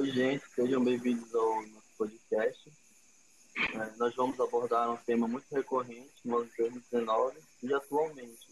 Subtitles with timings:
[0.00, 2.72] Oi, gente, sejam bem-vindos ao nosso podcast.
[3.74, 8.48] É, nós vamos abordar um tema muito recorrente no ano de 2019 e atualmente,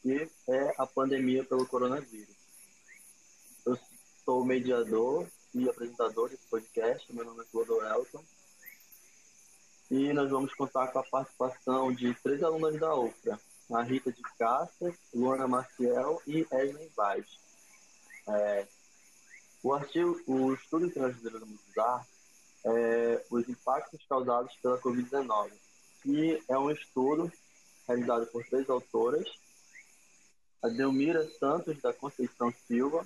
[0.00, 2.34] que é a pandemia pelo coronavírus.
[3.66, 3.78] Eu
[4.24, 8.24] sou mediador e apresentador desse podcast, meu nome é Clodo Elton,
[9.90, 13.38] e nós vamos contar com a participação de três alunas da UFRA,
[13.74, 17.26] a Rita de Cássia, Luana Maciel e Edna Vaz.
[18.26, 18.66] É,
[19.66, 22.06] o artigo, o estudo iremos usar
[22.64, 25.50] é os impactos causados pela Covid-19,
[26.02, 27.32] que é um estudo
[27.86, 29.28] realizado por três autoras,
[30.62, 33.04] a Delmira Santos da Conceição Silva,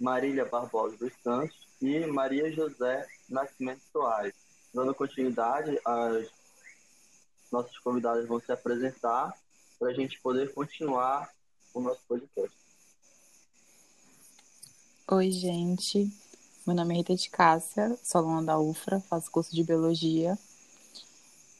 [0.00, 4.34] Marília Barbosa dos Santos e Maria José Nascimento Soares.
[4.72, 6.30] Dando continuidade, as
[7.50, 9.34] nossas convidadas vão se apresentar
[9.76, 11.28] para a gente poder continuar
[11.74, 12.69] o nosso podcast.
[15.12, 16.08] Oi, gente.
[16.64, 20.38] Meu nome é Rita de Cássia, sou aluna da UFRA, faço curso de Biologia.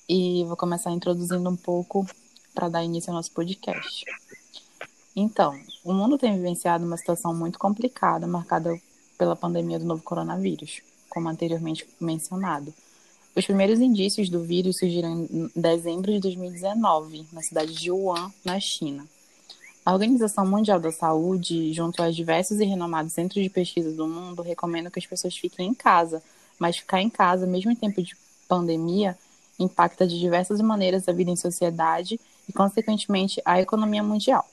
[0.08, 2.06] E vou começar introduzindo um pouco
[2.54, 4.04] para dar início ao nosso podcast.
[5.16, 8.80] Então, o mundo tem vivenciado uma situação muito complicada, marcada
[9.18, 12.72] pela pandemia do novo coronavírus, como anteriormente mencionado.
[13.34, 18.60] Os primeiros indícios do vírus surgiram em dezembro de 2019, na cidade de Wuhan, na
[18.60, 19.04] China.
[19.90, 24.40] A Organização Mundial da Saúde, junto aos diversos e renomados centros de pesquisa do mundo,
[24.40, 26.22] recomenda que as pessoas fiquem em casa,
[26.60, 28.16] mas ficar em casa, mesmo em tempo de
[28.48, 29.18] pandemia,
[29.58, 34.46] impacta de diversas maneiras a vida em sociedade e, consequentemente, a economia mundial.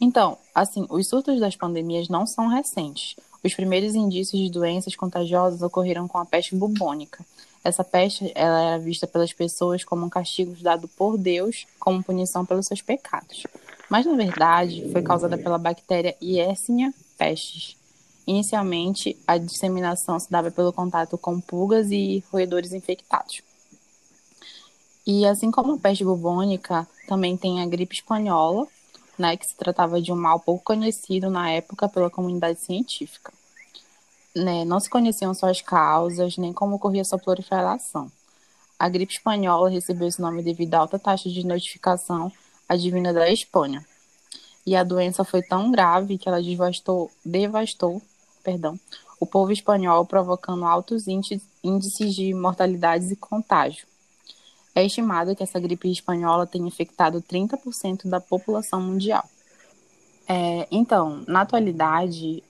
[0.00, 3.16] Então, assim, os surtos das pandemias não são recentes.
[3.42, 7.26] Os primeiros indícios de doenças contagiosas ocorreram com a peste bubônica.
[7.64, 12.46] Essa peste ela era vista pelas pessoas como um castigo dado por Deus como punição
[12.46, 13.42] pelos seus pecados
[13.90, 17.76] mas na verdade foi causada pela bactéria Yersinia pestis.
[18.26, 23.40] Inicialmente, a disseminação se dava pelo contato com pulgas e roedores infectados.
[25.06, 28.66] E assim como a peste bubônica, também tem a gripe espanhola,
[29.16, 33.32] né, que se tratava de um mal pouco conhecido na época pela comunidade científica.
[34.34, 38.10] Né, não se conheciam suas causas, nem como ocorria sua proliferação.
[38.76, 42.30] A gripe espanhola recebeu esse nome devido à alta taxa de notificação
[42.68, 43.84] advinda da Espanha.
[44.66, 48.02] E a doença foi tão grave que ela devastou, devastou
[48.46, 48.78] perdão,
[49.18, 53.84] o povo espanhol, provocando altos índices de mortalidade e contágio.
[54.72, 59.28] É estimado que essa gripe espanhola tenha infectado 30% da população mundial.
[60.28, 62.42] É, então, na atualidade,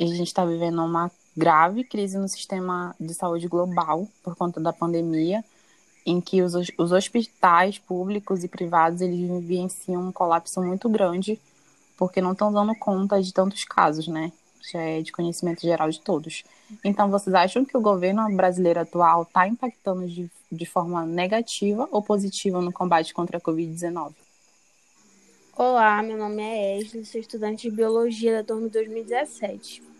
[0.00, 4.72] a gente está vivendo uma grave crise no sistema de saúde global por conta da
[4.72, 5.44] pandemia
[6.04, 11.40] em que os, os hospitais públicos e privados eles vivenciam um colapso muito grande
[11.96, 14.32] porque não estão dando conta de tantos casos, né?
[14.72, 16.42] Já é de conhecimento geral de todos.
[16.82, 22.02] Então, vocês acham que o governo brasileiro atual está impactando de, de forma negativa ou
[22.02, 24.12] positiva no combate contra a Covid-19?
[25.56, 29.93] Olá, meu nome é Esli, sou estudante de Biologia da turma 2017.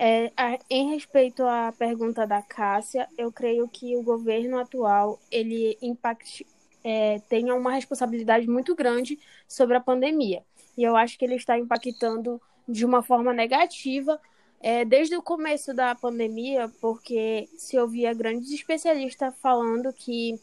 [0.00, 5.76] É, a, em respeito à pergunta da Cássia, eu creio que o governo atual ele
[5.82, 6.46] impacte,
[6.84, 10.44] é, tenha uma responsabilidade muito grande sobre a pandemia.
[10.76, 14.20] E eu acho que ele está impactando de uma forma negativa
[14.60, 20.38] é, desde o começo da pandemia, porque se ouvia grandes especialistas falando que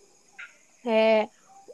[0.85, 1.29] é,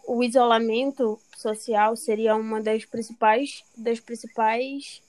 [0.08, 5.02] o isolamento social seria uma das principais, das principais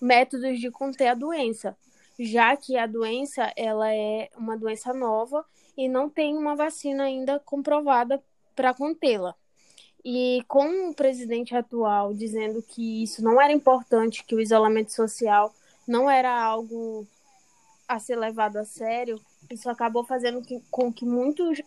[0.00, 1.76] métodos de conter a doença
[2.18, 5.44] já que a doença ela é uma doença nova
[5.76, 8.22] e não tem uma vacina ainda comprovada
[8.54, 9.34] para contê-la.
[10.04, 15.52] E com o presidente atual dizendo que isso não era importante, que o isolamento social
[15.86, 17.06] não era algo
[17.88, 19.20] a ser levado a sério,
[19.50, 21.60] isso acabou fazendo que, com que muitos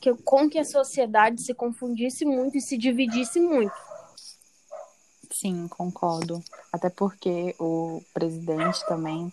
[0.00, 3.74] que, com que a sociedade se confundisse muito e se dividisse muito.
[5.30, 6.42] Sim, concordo.
[6.72, 9.32] Até porque o presidente também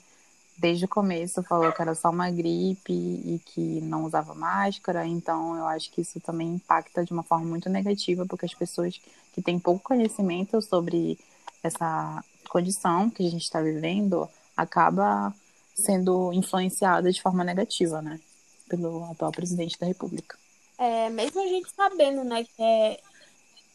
[0.57, 5.55] desde o começo falou que era só uma gripe e que não usava máscara, então
[5.55, 8.99] eu acho que isso também impacta de uma forma muito negativa, porque as pessoas
[9.33, 11.17] que têm pouco conhecimento sobre
[11.63, 15.33] essa condição que a gente está vivendo acaba
[15.75, 18.19] sendo influenciada de forma negativa, né,
[18.67, 20.37] pelo atual presidente da República.
[20.77, 22.99] É, mesmo a gente sabendo, né, que é,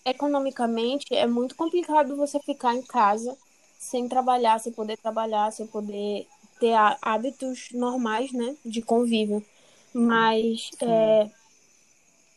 [0.04, 3.36] economicamente é muito complicado você ficar em casa
[3.78, 6.26] sem trabalhar, sem poder trabalhar, sem poder
[6.62, 9.44] ter hábitos normais, né, de convívio.
[9.92, 11.28] Mas é,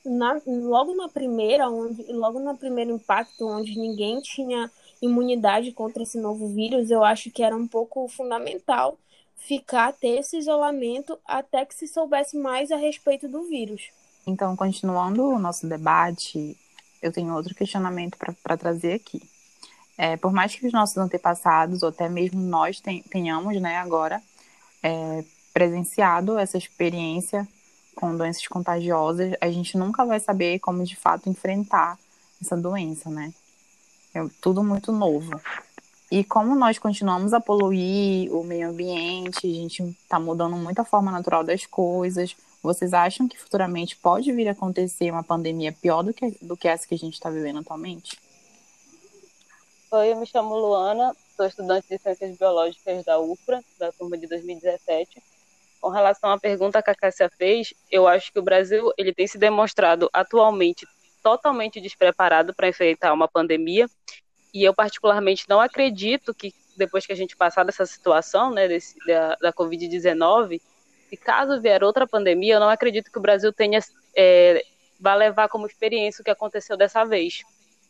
[0.03, 6.19] na, logo na primeira, onde, logo no primeiro impacto, onde ninguém tinha imunidade contra esse
[6.19, 8.97] novo vírus, eu acho que era um pouco fundamental
[9.37, 13.89] ficar, ter esse isolamento até que se soubesse mais a respeito do vírus.
[14.25, 16.57] Então, continuando o nosso debate,
[16.99, 19.21] eu tenho outro questionamento para trazer aqui.
[19.97, 24.21] É, por mais que os nossos antepassados, ou até mesmo nós tenhamos né, agora
[24.83, 27.47] é, presenciado essa experiência
[27.95, 31.97] com doenças contagiosas, a gente nunca vai saber como de fato enfrentar
[32.41, 33.33] essa doença, né?
[34.13, 35.39] É tudo muito novo.
[36.11, 40.85] E como nós continuamos a poluir o meio ambiente, a gente está mudando muito a
[40.85, 46.03] forma natural das coisas, vocês acham que futuramente pode vir a acontecer uma pandemia pior
[46.03, 48.17] do que, do que essa que a gente está vivendo atualmente?
[49.97, 54.27] Oi, eu me chamo Luana, sou estudante de Ciências Biológicas da UFRA, da turma de
[54.27, 55.23] 2017.
[55.79, 59.25] Com relação à pergunta que a Cássia fez, eu acho que o Brasil ele tem
[59.25, 60.85] se demonstrado atualmente
[61.23, 63.87] totalmente despreparado para enfrentar uma pandemia
[64.53, 68.97] e eu particularmente não acredito que depois que a gente passar dessa situação, né, desse,
[69.07, 70.59] da, da Covid-19,
[71.07, 73.79] se caso vier outra pandemia, eu não acredito que o Brasil tenha
[74.13, 74.61] é,
[74.99, 77.43] vai levar como experiência o que aconteceu dessa vez.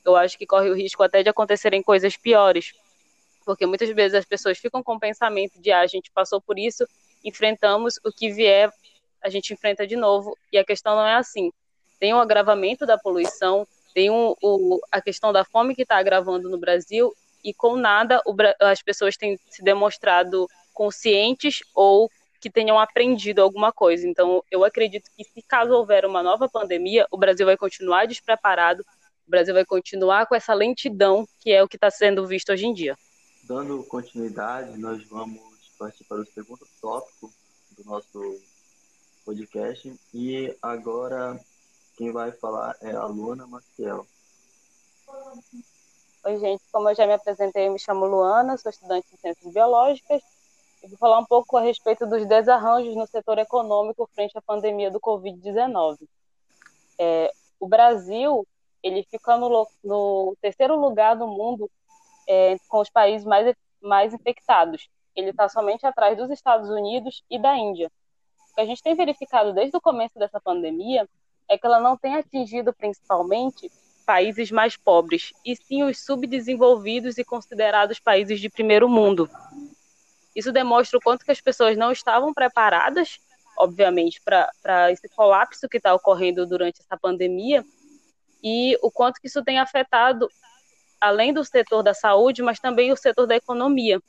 [0.05, 2.73] Eu acho que corre o risco até de acontecerem coisas piores,
[3.45, 6.57] porque muitas vezes as pessoas ficam com o pensamento de ah, a gente passou por
[6.57, 6.87] isso,
[7.23, 8.71] enfrentamos o que vier,
[9.21, 11.51] a gente enfrenta de novo, e a questão não é assim.
[11.99, 16.49] Tem um agravamento da poluição, tem um, o, a questão da fome que está agravando
[16.49, 17.13] no Brasil
[17.43, 22.09] e com nada o, as pessoas têm se demonstrado conscientes ou
[22.41, 24.07] que tenham aprendido alguma coisa.
[24.07, 28.85] Então, eu acredito que se caso houver uma nova pandemia, o Brasil vai continuar despreparado,
[29.27, 32.65] o Brasil vai continuar com essa lentidão que é o que está sendo visto hoje
[32.65, 32.97] em dia.
[33.43, 35.41] Dando continuidade, nós vamos
[35.77, 37.31] partir para o segundo tópico
[37.71, 38.39] do nosso
[39.25, 41.39] podcast e agora
[41.97, 44.05] quem vai falar é a Luana Maciel.
[46.23, 46.63] Oi, gente.
[46.71, 50.21] Como eu já me apresentei, eu me chamo Luana, sou estudante de Ciências Biológicas
[50.83, 54.89] e vou falar um pouco a respeito dos desarranjos no setor econômico frente à pandemia
[54.89, 55.97] do Covid-19.
[56.97, 58.45] É, o Brasil
[58.85, 61.67] ele fica no, no terceiro lugar do mundo
[62.29, 64.87] é, com os países mais, mais infectados.
[65.15, 67.91] Ele está somente atrás dos Estados Unidos e da Índia.
[68.51, 71.09] O que a gente tem verificado desde o começo dessa pandemia
[71.49, 73.71] é que ela não tem atingido principalmente
[74.05, 79.27] países mais pobres, e sim os subdesenvolvidos e considerados países de primeiro mundo.
[80.35, 83.17] Isso demonstra o quanto que as pessoas não estavam preparadas,
[83.57, 87.65] obviamente, para esse colapso que está ocorrendo durante essa pandemia,
[88.45, 90.29] e o quanto que isso tem afetado,
[91.01, 93.99] além do setor da saúde, mas também o setor da economia.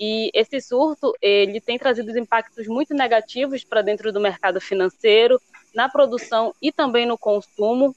[0.00, 5.40] E esse surto, ele tem trazido impactos muito negativos para dentro do mercado financeiro,
[5.72, 7.94] na produção e também no consumo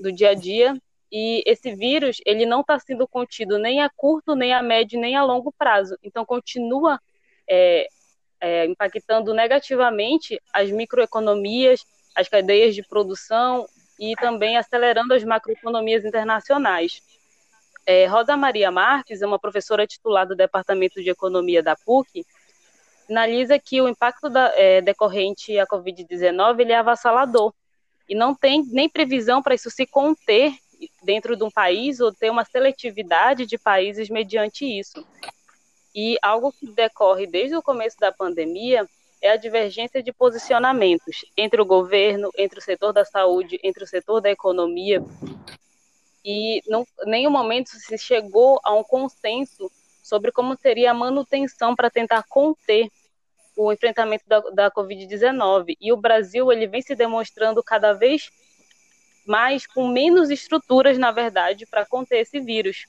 [0.00, 0.76] do dia a dia.
[1.12, 5.14] E esse vírus, ele não está sendo contido nem a curto, nem a médio, nem
[5.14, 5.96] a longo prazo.
[6.02, 6.98] Então, continua
[7.48, 7.86] é,
[8.40, 11.86] é, impactando negativamente as microeconomias,
[12.16, 13.64] as cadeias de produção
[13.98, 17.02] e também acelerando as macroeconomias internacionais.
[17.86, 22.24] É, Rosa Maria Marques uma professora titular do Departamento de Economia da PUC
[23.06, 27.52] sinaliza que o impacto da, é, decorrente à Covid-19 ele é avassalador
[28.08, 30.52] e não tem nem previsão para isso se conter
[31.02, 35.06] dentro de um país ou ter uma seletividade de países mediante isso.
[35.94, 38.88] E algo que decorre desde o começo da pandemia
[39.24, 43.86] é a divergência de posicionamentos entre o governo, entre o setor da saúde, entre o
[43.86, 45.02] setor da economia.
[46.22, 51.88] E não, nenhum momento se chegou a um consenso sobre como seria a manutenção para
[51.88, 52.90] tentar conter
[53.56, 55.74] o enfrentamento da, da Covid-19.
[55.80, 58.30] E o Brasil ele vem se demonstrando cada vez
[59.26, 62.84] mais com menos estruturas, na verdade, para conter esse vírus.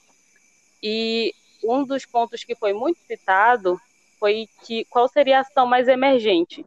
[0.83, 3.79] E um dos pontos que foi muito citado
[4.19, 6.65] foi que qual seria a ação mais emergente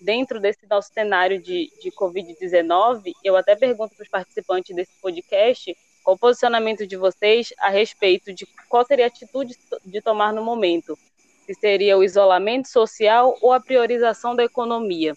[0.00, 3.12] dentro desse nosso cenário de, de Covid-19.
[3.24, 8.32] Eu até pergunto para os participantes desse podcast qual o posicionamento de vocês a respeito
[8.32, 10.98] de qual seria a atitude de tomar no momento?
[11.46, 15.14] Se seria o isolamento social ou a priorização da economia?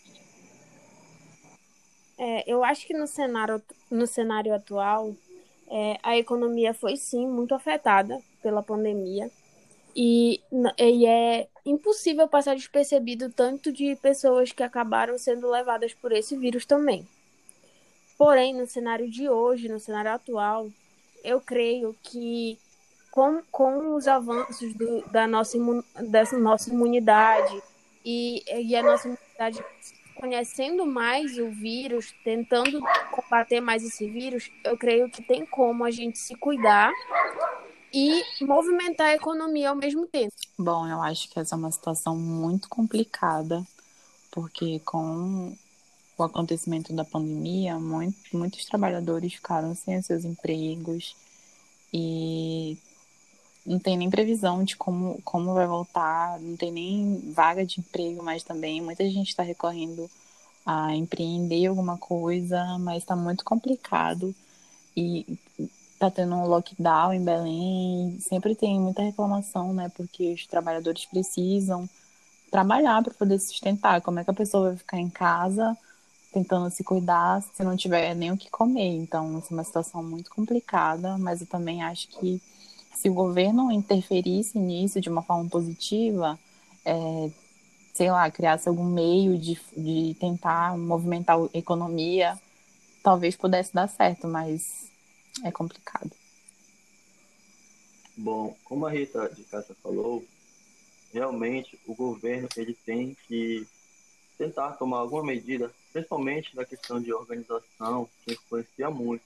[2.18, 5.14] É, eu acho que no cenário, no cenário atual,
[5.70, 9.30] é, a economia foi sim muito afetada pela pandemia
[10.00, 10.40] e,
[10.78, 16.68] e é impossível passar despercebido tanto de pessoas que acabaram sendo levadas por esse vírus
[16.68, 17.08] também.
[18.16, 20.70] Porém, no cenário de hoje, no cenário atual,
[21.24, 22.60] eu creio que
[23.10, 27.60] com, com os avanços do, da, nossa imun, dessa nossa imunidade
[28.06, 29.66] e, e a nossa imunidade
[30.16, 32.80] conhecendo mais o vírus, tentando
[33.12, 36.92] combater mais esse vírus, eu creio que tem como a gente se cuidar
[37.94, 40.34] e movimentar a economia ao mesmo tempo.
[40.58, 43.66] Bom, eu acho que essa é uma situação muito complicada,
[44.32, 45.56] porque com
[46.18, 51.16] o acontecimento da pandemia, muito, muitos trabalhadores ficaram sem seus empregos
[51.94, 52.78] e
[53.66, 58.24] não tem nem previsão de como, como vai voltar, não tem nem vaga de emprego
[58.24, 58.82] mais também.
[58.82, 60.10] Muita gente está recorrendo
[60.66, 64.34] a empreender alguma coisa, mas está muito complicado.
[64.96, 65.38] E
[65.98, 69.90] tá tendo um lockdown em Belém, sempre tem muita reclamação, né?
[69.96, 71.90] Porque os trabalhadores precisam
[72.52, 74.02] trabalhar para poder sustentar.
[74.02, 75.78] Como é que a pessoa vai ficar em casa
[76.32, 78.96] tentando se cuidar se não tiver nem o que comer?
[78.96, 82.42] Então, é uma situação muito complicada, mas eu também acho que
[82.96, 86.40] se o governo interferisse nisso de uma forma positiva,
[86.86, 87.30] é,
[87.94, 92.38] sei lá, criasse algum meio de, de tentar movimentar a economia,
[93.04, 94.92] talvez pudesse dar certo, mas
[95.44, 96.12] é complicado.
[98.16, 100.26] Bom, como a Rita de Cássia falou,
[101.14, 103.68] realmente o governo ele tem que
[104.38, 109.24] tentar tomar alguma medida, principalmente na questão de organização, que influencia muito,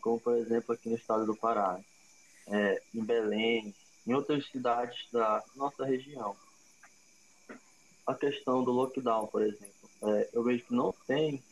[0.00, 1.80] como por exemplo aqui no estado do Pará,
[2.46, 3.74] é, em Belém,
[4.06, 6.36] em outras cidades da nossa região.
[8.06, 11.42] A questão do lockdown, por exemplo, é, eu vejo que não tem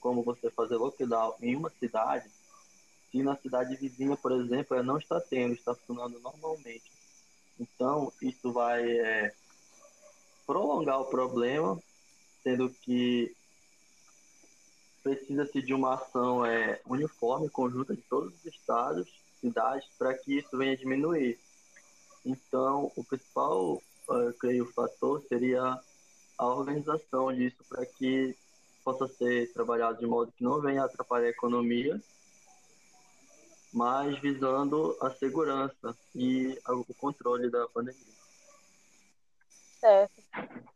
[0.00, 2.28] como você fazer lockdown em uma cidade
[3.14, 6.90] se na cidade vizinha, por exemplo, não está tendo, está funcionando normalmente.
[7.60, 9.32] Então, isso vai é,
[10.44, 11.80] prolongar o problema,
[12.42, 13.32] sendo que
[15.00, 19.08] precisa-se de uma ação é, uniforme, conjunta de todos os estados,
[19.40, 21.38] cidades, para que isso venha diminuir.
[22.26, 25.78] Então, o principal, eu creio, fator seria
[26.36, 28.36] a organização disso para que
[28.82, 32.02] possa ser trabalhado de modo que não venha atrapalhar a economia
[33.74, 38.14] mas visando a segurança e o controle da pandemia.
[39.80, 40.22] Certo.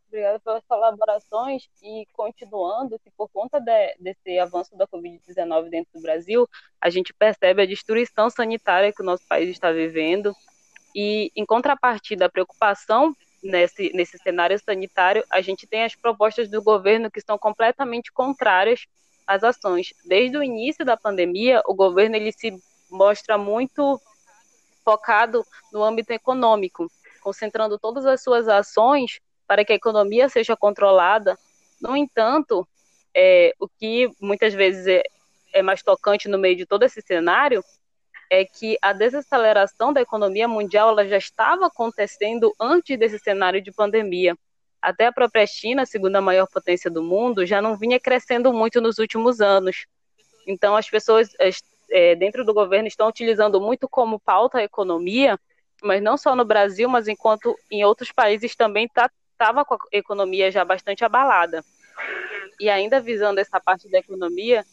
[0.07, 6.01] Obrigada pelas colaborações e continuando que por conta de, desse avanço da Covid-19 dentro do
[6.01, 6.47] Brasil,
[6.81, 10.35] a gente percebe a destruição sanitária que o nosso país está vivendo
[10.93, 16.61] e, em contrapartida, a preocupação nesse, nesse cenário sanitário, a gente tem as propostas do
[16.61, 18.85] governo que são completamente contrárias
[19.25, 19.93] às ações.
[20.05, 22.51] Desde o início da pandemia, o governo ele se
[22.89, 23.99] mostra muito
[24.83, 26.87] focado no âmbito econômico,
[27.21, 31.37] concentrando todas as suas ações para que a economia seja controlada.
[31.81, 32.67] No entanto,
[33.15, 35.03] é, o que muitas vezes é,
[35.53, 37.63] é mais tocante no meio de todo esse cenário
[38.29, 43.71] é que a desaceleração da economia mundial ela já estava acontecendo antes desse cenário de
[43.71, 44.37] pandemia.
[44.81, 48.99] Até a própria China, segunda maior potência do mundo, já não vinha crescendo muito nos
[48.99, 49.87] últimos anos.
[50.47, 51.29] Então, as pessoas
[51.91, 55.39] é, dentro do governo estão utilizando muito como pauta a economia,
[55.81, 59.77] mas não só no Brasil, mas enquanto em outros países também estava tá, com a
[59.91, 61.63] economia já bastante abalada.
[62.59, 64.65] E ainda visando essa parte da economia,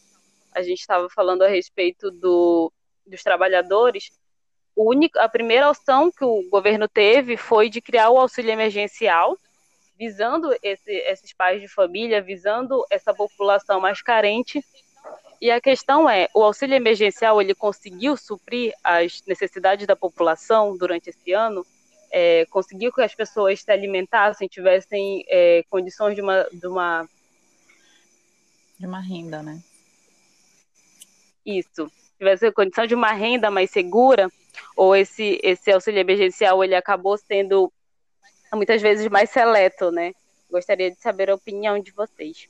[0.53, 2.71] a gente estava falando a respeito do,
[3.05, 4.11] dos trabalhadores.
[4.75, 9.37] Único, a primeira opção que o governo teve foi de criar o auxílio emergencial,
[9.97, 14.63] visando esse, esses pais de família, visando essa população mais carente,
[15.41, 21.09] e a questão é, o auxílio emergencial ele conseguiu suprir as necessidades da população durante
[21.09, 21.65] esse ano?
[22.11, 27.07] É, conseguiu que as pessoas se alimentassem, tivessem é, condições de uma, de uma
[28.79, 29.59] de uma renda, né?
[31.45, 34.29] Isso, tivesse condição de uma renda mais segura,
[34.75, 37.71] ou esse esse auxílio emergencial ele acabou sendo
[38.53, 40.13] muitas vezes mais seleto, né?
[40.49, 42.47] Gostaria de saber a opinião de vocês.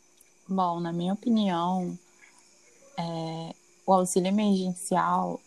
[0.47, 1.97] Bom, na minha opinião,
[2.97, 3.53] é,
[3.85, 5.39] o auxílio emergencial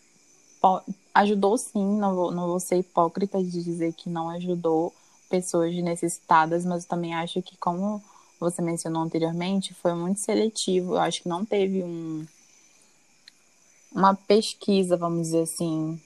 [1.13, 4.93] ajudou sim, não vou, não vou ser hipócrita de dizer que não ajudou
[5.29, 8.01] pessoas necessitadas, mas eu também acho que, como
[8.39, 10.93] você mencionou anteriormente, foi muito seletivo.
[10.93, 12.25] Eu acho que não teve um,
[13.91, 15.99] uma pesquisa, vamos dizer assim,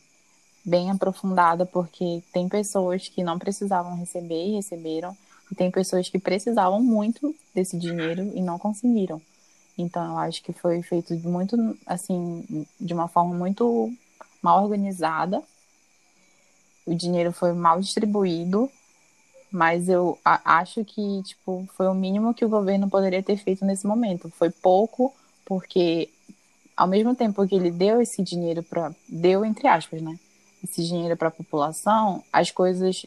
[0.63, 5.15] bem aprofundada, porque tem pessoas que não precisavam receber e receberam,
[5.51, 9.21] e tem pessoas que precisavam muito desse dinheiro e não conseguiram.
[9.77, 13.91] Então, eu acho que foi feito muito, assim, de uma forma muito
[14.41, 15.43] mal organizada.
[16.85, 18.69] O dinheiro foi mal distribuído,
[19.51, 23.87] mas eu acho que, tipo, foi o mínimo que o governo poderia ter feito nesse
[23.87, 24.29] momento.
[24.29, 25.13] Foi pouco,
[25.45, 26.09] porque
[26.75, 30.19] ao mesmo tempo que ele deu esse dinheiro para deu entre aspas, né?
[30.63, 33.05] Esse dinheiro para a população, as coisas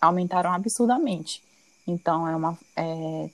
[0.00, 1.42] aumentaram absurdamente.
[1.86, 3.30] Então é uma é,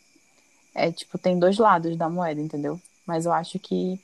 [0.74, 2.80] é tipo, tem dois lados da moeda, entendeu?
[3.06, 4.00] Mas eu acho que,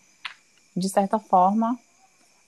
[0.76, 1.78] de certa forma,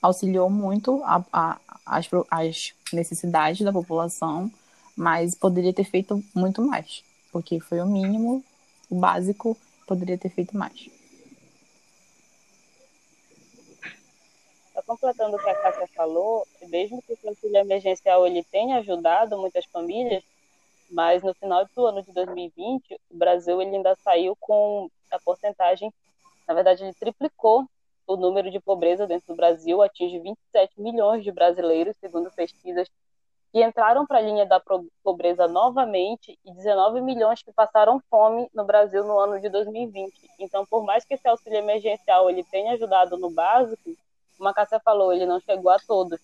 [0.03, 4.51] auxiliou muito a, a, as, as necessidades da população,
[4.97, 8.45] mas poderia ter feito muito mais, porque foi o mínimo,
[8.89, 10.89] o básico, poderia ter feito mais.
[14.87, 19.65] Completando o que a Cássia falou, mesmo que o auxílio emergencial ele tenha ajudado muitas
[19.67, 20.25] famílias,
[20.91, 25.93] mas no final do ano de 2020, o Brasil ele ainda saiu com a porcentagem,
[26.47, 27.65] na verdade, ele triplicou
[28.07, 32.89] o número de pobreza dentro do Brasil, atinge 27 milhões de brasileiros, segundo pesquisas
[33.53, 34.63] que entraram para a linha da
[35.03, 40.13] pobreza novamente e 19 milhões que passaram fome no Brasil no ano de 2020.
[40.39, 43.97] Então, por mais que esse auxílio emergencial ele tenha ajudado no básico,
[44.37, 46.21] como a Cássia falou, ele não chegou a todos.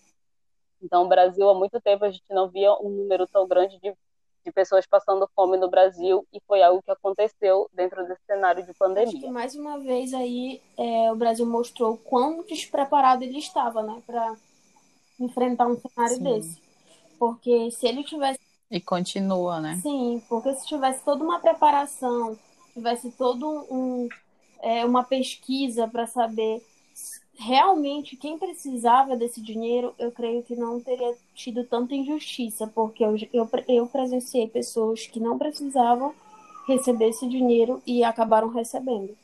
[0.81, 3.93] Então, o Brasil, há muito tempo, a gente não via um número tão grande de
[4.47, 8.73] de pessoas passando fome no Brasil e foi algo que aconteceu dentro desse cenário de
[8.75, 9.09] pandemia.
[9.09, 14.01] Acho que mais uma vez aí é, o Brasil mostrou quão despreparado ele estava, né,
[14.07, 14.37] para
[15.19, 16.23] enfrentar um cenário Sim.
[16.23, 16.63] desse.
[17.19, 18.39] Porque se ele tivesse
[18.71, 19.79] e continua, né?
[19.81, 22.37] Sim, porque se tivesse toda uma preparação,
[22.73, 24.09] tivesse todo um
[24.61, 26.63] é, uma pesquisa para saber
[27.39, 33.17] realmente quem precisava desse dinheiro, eu creio que não teria tido tanta injustiça, porque eu,
[33.33, 36.15] eu, eu presenciei pessoas que não precisavam
[36.67, 39.17] receber esse dinheiro e acabaram recebendo.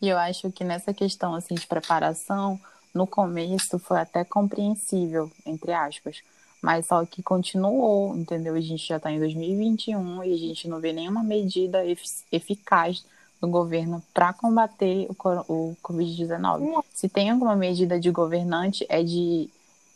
[0.00, 2.58] E eu acho que nessa questão assim de preparação,
[2.92, 6.22] no começo foi até compreensível, entre aspas,
[6.60, 8.54] mas só que continuou, entendeu?
[8.54, 11.84] A gente já está em 2021 e a gente não vê nenhuma medida
[12.32, 13.04] eficaz
[13.42, 16.84] do governo para combater o, o Covid-19.
[16.94, 19.50] Se tem alguma medida de governante, é de,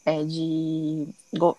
[0.05, 1.09] é de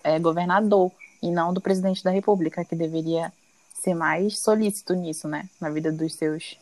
[0.04, 0.92] é governador
[1.22, 3.32] e não do presidente da República, que deveria
[3.72, 5.48] ser mais solícito nisso, né?
[5.58, 6.58] Na vida dos seus,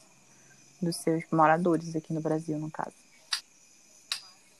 [0.80, 2.94] dos seus moradores aqui no Brasil, no caso.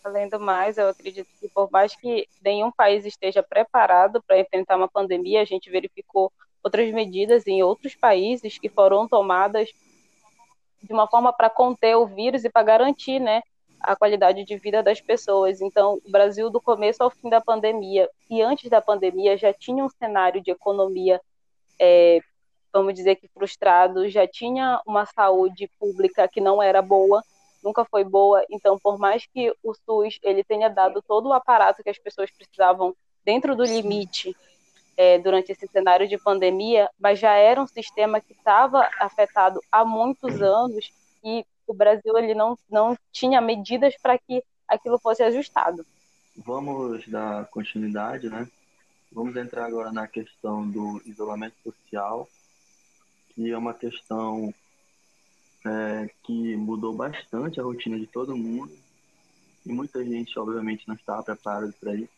[0.03, 4.77] Além do mais, eu acredito que por mais que nenhum país esteja preparado para enfrentar
[4.77, 9.71] uma pandemia, a gente verificou outras medidas em outros países que foram tomadas
[10.83, 13.43] de uma forma para conter o vírus e para garantir, né,
[13.81, 15.61] a qualidade de vida das pessoas.
[15.61, 19.85] Então, o Brasil, do começo ao fim da pandemia e antes da pandemia, já tinha
[19.85, 21.21] um cenário de economia,
[21.79, 22.21] é,
[22.73, 27.23] vamos dizer que frustrado, já tinha uma saúde pública que não era boa,
[27.63, 28.45] nunca foi boa.
[28.51, 32.31] Então, por mais que o SUS ele tenha dado todo o aparato que as pessoas
[32.31, 34.37] precisavam dentro do limite
[34.97, 39.85] é, durante esse cenário de pandemia, mas já era um sistema que estava afetado há
[39.85, 40.91] muitos anos
[41.23, 45.85] e o Brasil ele não, não tinha medidas para que aquilo fosse ajustado.
[46.37, 48.49] Vamos dar continuidade, né?
[49.11, 52.29] Vamos entrar agora na questão do isolamento social,
[53.35, 54.53] que é uma questão
[55.65, 58.73] é, que mudou bastante a rotina de todo mundo
[59.65, 62.13] e muita gente, obviamente, não estava preparada para isso,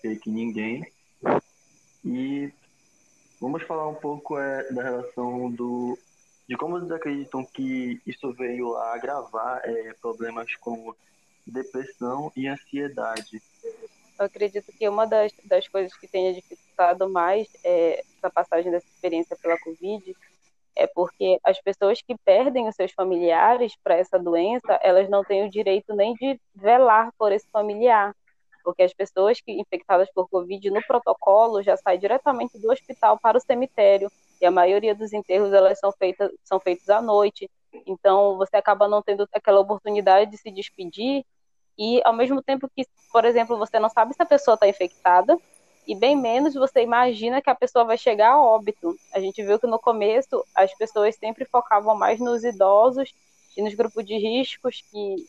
[0.00, 0.84] sei que ninguém.
[2.08, 2.50] E
[3.38, 5.98] vamos falar um pouco é, da relação do
[6.48, 10.96] de como vocês acreditam que isso veio a agravar é, problemas como
[11.46, 13.42] depressão e ansiedade.
[14.18, 18.86] Eu acredito que uma das, das coisas que tenha dificultado mais é, essa passagem dessa
[18.86, 20.16] experiência pela Covid
[20.74, 25.46] é porque as pessoas que perdem os seus familiares para essa doença, elas não têm
[25.46, 28.14] o direito nem de velar por esse familiar
[28.68, 33.38] porque as pessoas que infectadas por Covid no protocolo já saem diretamente do hospital para
[33.38, 37.50] o cemitério e a maioria dos enterros elas são feitas são feitos à noite.
[37.86, 41.24] Então você acaba não tendo aquela oportunidade de se despedir
[41.78, 45.34] e ao mesmo tempo que, por exemplo, você não sabe se a pessoa está infectada
[45.86, 48.94] e bem menos você imagina que a pessoa vai chegar a óbito.
[49.14, 53.14] A gente viu que no começo as pessoas sempre focavam mais nos idosos
[53.56, 55.26] e nos grupos de riscos que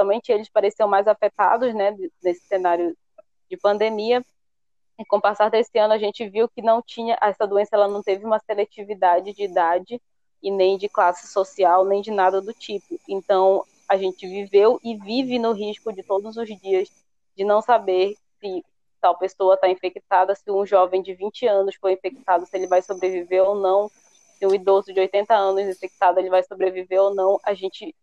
[0.00, 2.96] somente eles pareciam mais afetados, né, nesse cenário
[3.50, 4.24] de pandemia.
[4.98, 7.88] E com o passar desse ano, a gente viu que não tinha essa doença, ela
[7.88, 10.00] não teve uma seletividade de idade
[10.42, 12.98] e nem de classe social, nem de nada do tipo.
[13.06, 16.88] Então, a gente viveu e vive no risco de todos os dias
[17.36, 18.64] de não saber se
[19.00, 22.80] tal pessoa está infectada, se um jovem de 20 anos foi infectado, se ele vai
[22.80, 23.90] sobreviver ou não,
[24.38, 27.38] se um idoso de 80 anos infectado, ele vai sobreviver ou não.
[27.42, 27.94] A gente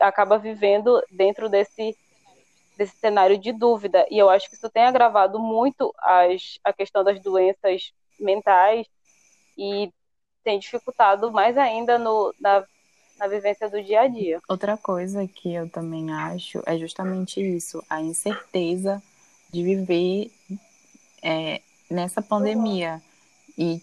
[0.00, 1.96] acaba vivendo dentro desse,
[2.76, 4.06] desse cenário de dúvida.
[4.10, 8.86] E eu acho que isso tem agravado muito as, a questão das doenças mentais
[9.56, 9.92] e
[10.42, 12.64] tem dificultado mais ainda no, na,
[13.18, 14.40] na vivência do dia a dia.
[14.48, 19.02] Outra coisa que eu também acho é justamente isso, a incerteza
[19.52, 20.30] de viver
[21.22, 21.60] é,
[21.90, 23.00] nessa pandemia.
[23.56, 23.80] E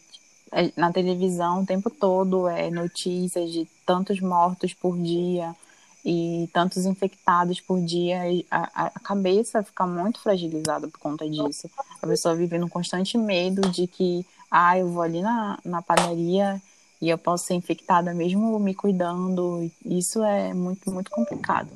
[0.51, 5.55] é, na televisão o tempo todo é notícias de tantos mortos por dia,
[6.03, 11.69] e tantos infectados por dia, a, a cabeça fica muito fragilizada por conta disso.
[12.01, 16.61] A pessoa vive num constante medo de que, ah, eu vou ali na, na padaria
[16.99, 19.71] e eu posso ser infectada mesmo me cuidando.
[19.85, 21.69] Isso é muito, muito complicado.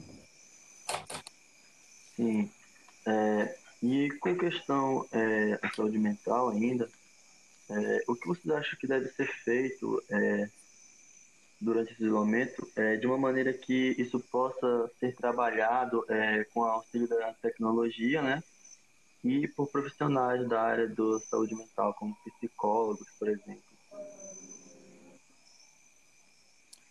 [2.16, 2.50] Sim.
[3.06, 6.90] É, e com questão é, a saúde mental ainda,
[7.70, 10.50] é, o que vocês acham que deve ser feito é,
[11.60, 16.66] durante esse isolamento é, de uma maneira que isso possa ser trabalhado é, com o
[16.66, 18.44] auxílio da tecnologia, né?
[19.24, 23.64] E por profissionais da área da saúde mental, como psicólogos, por exemplo.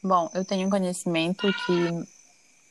[0.03, 2.09] Bom, eu tenho conhecimento que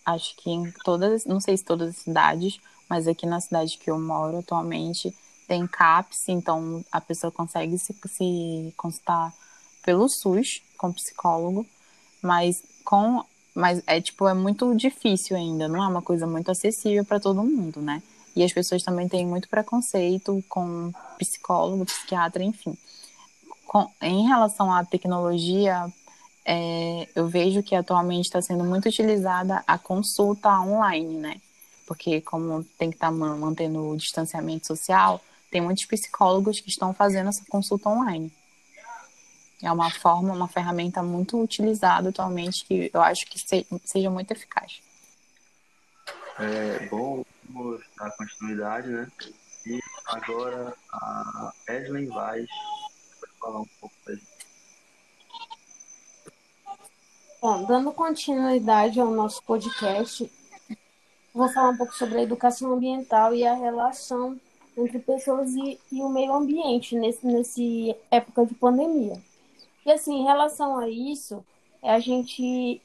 [0.05, 3.89] acho que em todas, não sei se todas as cidades, mas aqui na cidade que
[3.89, 5.15] eu moro atualmente
[5.47, 9.33] tem CAPS, então a pessoa consegue se, se consultar
[9.83, 11.65] pelo SUS com psicólogo
[12.23, 13.23] mas com
[13.55, 17.43] mas é tipo é muito difícil ainda, não é uma coisa muito acessível para todo
[17.43, 18.01] mundo, né?
[18.35, 22.75] E as pessoas também têm muito preconceito com psicólogo, psiquiatra, enfim.
[23.67, 25.85] Com, em relação à tecnologia,
[26.43, 31.41] é, eu vejo que atualmente está sendo muito utilizada a consulta online, né?
[31.85, 36.91] Porque como tem que estar tá mantendo o distanciamento social, tem muitos psicólogos que estão
[36.93, 38.31] fazendo essa consulta online.
[39.61, 43.39] É uma forma, uma ferramenta muito utilizada atualmente que eu acho que
[43.85, 44.81] seja muito eficaz.
[46.39, 49.07] É bom, vamos dar continuidade, né?
[49.65, 52.45] E agora a Edlen Vaz
[53.21, 54.33] vai falar um pouco pra gente.
[57.41, 60.31] Bom, dando continuidade ao nosso podcast,
[61.33, 64.39] vou falar um pouco sobre a educação ambiental e a relação
[64.77, 69.21] entre pessoas e, e o meio ambiente nesse, nesse época de pandemia.
[69.85, 71.43] E assim, em relação a isso,
[71.81, 72.81] a gente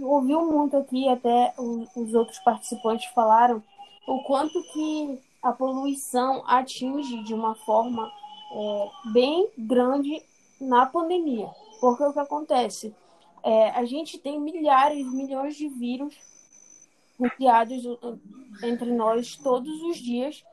[0.00, 3.62] ouviu muito aqui, até os outros participantes falaram,
[4.06, 8.10] o quanto que a poluição atinge de uma forma
[8.52, 10.22] é, bem grande
[10.60, 11.50] na pandemia.
[11.80, 12.94] Porque o que acontece?
[13.42, 16.14] É, a gente tem milhares, milhões de vírus
[17.36, 17.82] criados
[18.62, 20.44] entre nós todos os dias,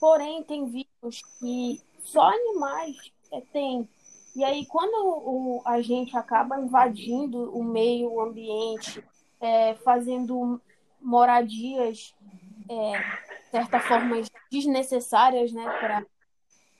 [0.00, 2.96] porém tem vírus que só animais
[3.30, 3.88] é, têm
[4.34, 9.02] e aí, quando o, a gente acaba invadindo o meio ambiente,
[9.40, 10.60] é, fazendo
[11.00, 12.14] moradias,
[12.68, 14.16] é, de certa forma,
[14.50, 16.06] desnecessárias, né, para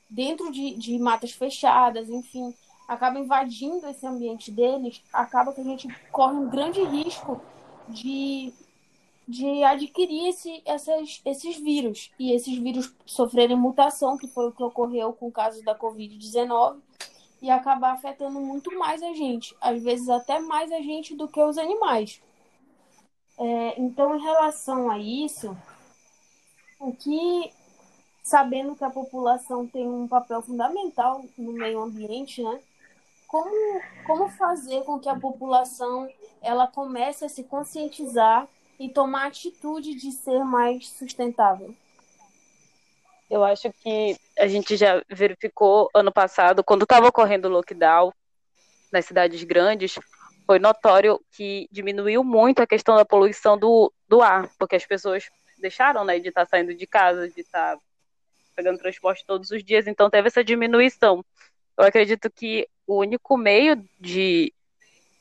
[0.09, 2.55] dentro de, de matas fechadas, enfim,
[2.87, 7.41] acaba invadindo esse ambiente deles, acaba que a gente corre um grande risco
[7.89, 8.53] de,
[9.27, 12.11] de adquirir esse, essas, esses vírus.
[12.19, 16.79] E esses vírus sofrerem mutação, que foi o que ocorreu com o caso da Covid-19,
[17.40, 21.40] e acabar afetando muito mais a gente, às vezes até mais a gente do que
[21.40, 22.20] os animais.
[23.38, 25.57] É, então, em relação a isso,
[26.81, 27.53] o que,
[28.22, 32.61] sabendo que a população tem um papel fundamental no meio ambiente, né?
[33.29, 36.09] Como, como fazer com que a população
[36.40, 38.48] ela comece a se conscientizar
[38.79, 41.74] e tomar atitude de ser mais sustentável?
[43.31, 48.12] Eu acho que a gente já verificou ano passado, quando estava ocorrendo o lockdown
[48.91, 49.99] nas cidades grandes,
[50.47, 55.29] foi notório que diminuiu muito a questão da poluição do, do ar, porque as pessoas
[55.59, 57.83] deixaram né, de estar tá saindo de casa, de estar tá
[58.57, 61.23] pegando transporte todos os dias, então teve essa diminuição.
[61.77, 64.53] Eu acredito que o único meio de,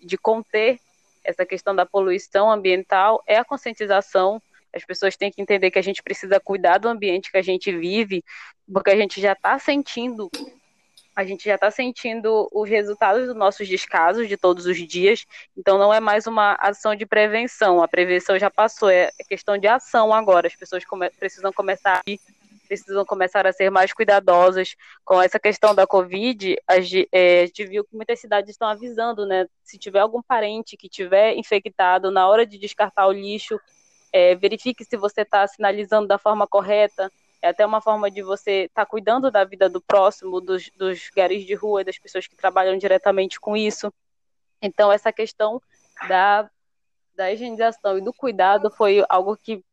[0.01, 0.79] de conter
[1.23, 4.41] essa questão da poluição ambiental é a conscientização
[4.73, 7.71] as pessoas têm que entender que a gente precisa cuidar do ambiente que a gente
[7.71, 8.23] vive,
[8.71, 10.29] porque a gente já está sentindo
[11.15, 15.25] a gente já está sentindo os resultados dos nossos descasos de todos os dias,
[15.57, 19.65] então não é mais uma ação de prevenção, a prevenção já passou, é questão de
[19.65, 22.03] ação agora, as pessoas come precisam começar
[22.67, 26.57] precisam começar a ser mais cuidadosas com essa questão da Covid.
[26.67, 26.75] A,
[27.11, 29.47] é, a gente viu que muitas cidades estão avisando, né?
[29.63, 33.59] Se tiver algum parente que tiver infectado, na hora de descartar o lixo,
[34.11, 37.11] é, verifique se você está sinalizando da forma correta.
[37.41, 41.09] É até uma forma de você estar tá cuidando da vida do próximo, dos, dos
[41.15, 43.93] garis de rua, das pessoas que trabalham diretamente com isso.
[44.61, 45.61] Então, essa questão
[46.07, 46.49] da,
[47.15, 49.63] da higienização e do cuidado foi algo que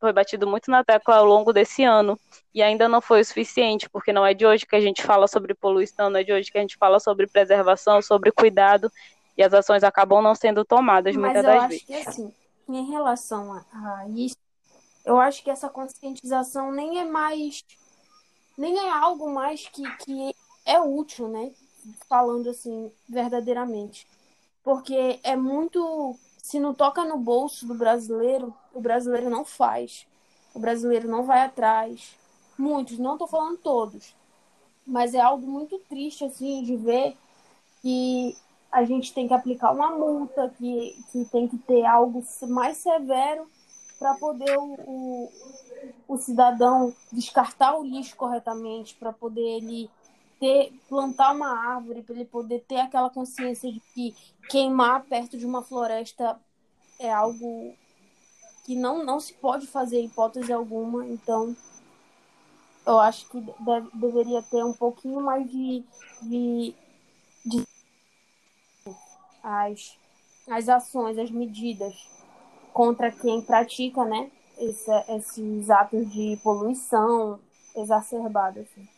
[0.00, 2.18] foi batido muito na tecla ao longo desse ano
[2.54, 5.26] e ainda não foi o suficiente, porque não é de hoje que a gente fala
[5.26, 8.90] sobre poluição, não é de hoje que a gente fala sobre preservação, sobre cuidado
[9.36, 11.84] e as ações acabam não sendo tomadas Mas muitas das vezes.
[11.84, 12.32] Que, assim,
[12.76, 14.36] em relação a, a isso,
[15.04, 17.64] eu acho que essa conscientização nem é mais.
[18.56, 20.34] nem é algo mais que, que
[20.66, 21.52] é útil, né?
[22.08, 24.06] Falando assim, verdadeiramente.
[24.62, 30.06] Porque é muito se não toca no bolso do brasileiro, o brasileiro não faz.
[30.54, 32.16] O brasileiro não vai atrás.
[32.56, 34.14] Muitos, não estou falando todos,
[34.86, 37.16] mas é algo muito triste assim de ver
[37.82, 38.34] que
[38.70, 43.48] a gente tem que aplicar uma multa, que, que tem que ter algo mais severo
[43.98, 45.30] para poder o,
[46.06, 49.90] o, cidadão descartar o lixo corretamente, para poder ele
[50.38, 54.14] ter, plantar uma árvore, para ele poder ter aquela consciência de que
[54.48, 56.38] queimar perto de uma floresta
[56.98, 57.74] é algo
[58.64, 61.06] que não, não se pode fazer hipótese alguma.
[61.06, 61.56] Então,
[62.86, 65.84] eu acho que deve, deveria ter um pouquinho mais de,
[66.22, 66.74] de,
[67.44, 67.66] de
[69.48, 69.98] as,
[70.46, 71.94] as ações, as medidas
[72.72, 77.40] contra quem pratica, né, esse, esses atos de poluição
[77.74, 78.60] exacerbada.
[78.60, 78.88] Assim.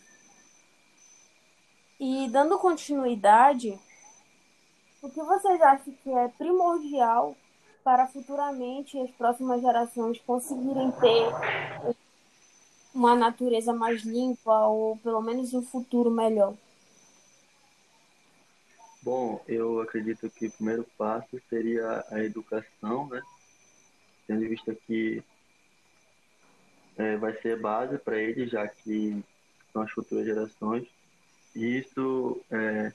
[2.00, 3.78] E dando continuidade,
[5.00, 7.36] o que vocês acham que é primordial
[7.84, 11.96] para futuramente as próximas gerações conseguirem ter
[12.92, 16.54] uma natureza mais limpa ou pelo menos um futuro melhor?
[19.02, 23.22] Bom, eu acredito que o primeiro passo seria a educação, né?
[24.26, 25.22] Tendo em vista que
[26.98, 29.24] é, vai ser base para eles, já que
[29.72, 30.86] são as futuras gerações.
[31.56, 32.92] E isso é,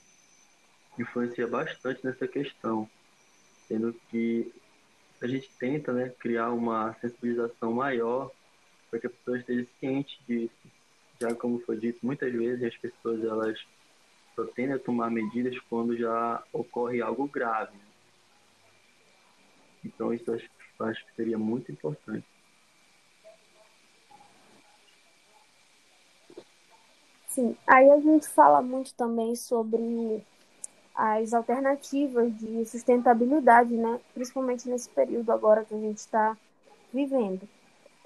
[1.00, 2.88] influencia bastante nessa questão,
[3.68, 4.54] sendo que
[5.22, 8.32] a gente tenta né, criar uma sensibilização maior
[8.92, 10.54] para que as pessoas estejam cientes disso.
[11.20, 13.60] Já como foi dito, muitas vezes as pessoas elas
[14.36, 17.72] só tendem a tomar medidas quando já ocorre algo grave.
[17.72, 17.86] Né?
[19.86, 20.50] Então isso acho,
[20.82, 22.26] acho que seria muito importante.
[27.28, 30.24] Sim, aí a gente fala muito também sobre
[30.94, 34.00] as alternativas de sustentabilidade, né?
[34.14, 36.38] principalmente nesse período agora que a gente está
[36.94, 37.48] vivendo.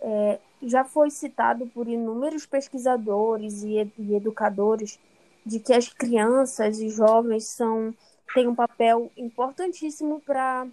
[0.02, 5.00] É, já foi citado por inúmeros pesquisadores e, e educadores
[5.46, 7.94] de que as crianças e jovens são
[8.34, 10.68] têm um papel importantíssimo para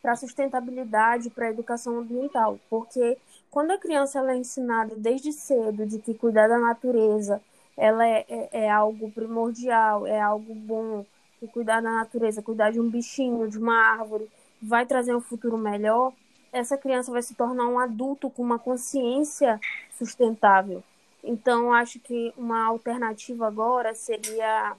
[0.00, 3.18] para a sustentabilidade, para a educação ambiental, porque
[3.50, 7.42] quando a criança ela é ensinada desde cedo de que cuidar da natureza
[7.76, 11.06] ela é, é, é algo primordial, é algo bom,
[11.38, 14.28] que cuidar da natureza, cuidar de um bichinho, de uma árvore,
[14.60, 16.12] vai trazer um futuro melhor,
[16.52, 19.60] essa criança vai se tornar um adulto com uma consciência
[19.96, 20.82] sustentável.
[21.22, 24.76] Então, acho que uma alternativa agora seria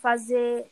[0.00, 0.66] fazer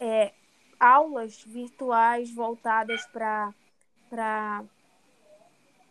[0.00, 0.32] é,
[0.78, 4.64] aulas virtuais voltadas para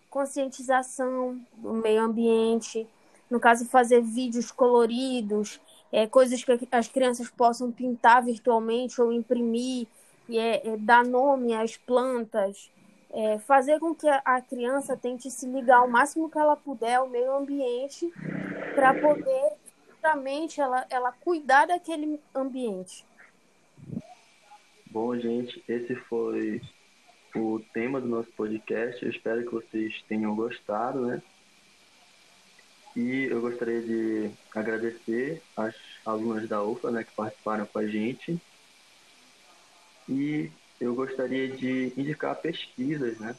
[0.10, 2.88] conscientização do meio ambiente,
[3.30, 5.60] no caso, fazer vídeos coloridos,
[5.92, 9.88] é, coisas que as crianças possam pintar virtualmente ou imprimir,
[10.28, 12.72] e, é, é, dar nome às plantas,
[13.16, 17.08] é, fazer com que a criança tente se ligar o máximo que ela puder ao
[17.08, 18.12] meio ambiente
[18.76, 19.54] para poder
[19.88, 23.06] justamente ela, ela cuidar daquele ambiente.
[24.92, 26.62] Bom, gente, esse foi
[27.34, 29.04] o tema do nosso podcast.
[29.04, 31.22] Eu espero que vocês tenham gostado, né?
[32.96, 35.76] E eu gostaria de agradecer as
[36.06, 38.40] alunas da UFA né, que participaram com a gente.
[40.08, 43.36] E eu gostaria de indicar pesquisas né,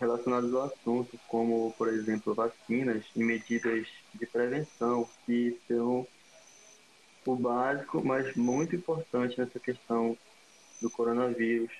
[0.00, 6.06] relacionadas ao assunto, como, por exemplo, vacinas e medidas de prevenção, que são
[7.26, 10.16] o básico, mas muito importante nessa questão
[10.80, 11.70] do coronavírus.